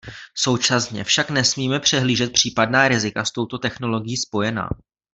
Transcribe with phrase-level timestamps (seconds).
[0.37, 4.69] Současně však nesmíme přehlížet případná rizika s touto technologií spojená.